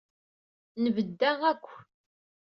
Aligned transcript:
Nbedda 0.83 1.29
akkw. 1.51 1.71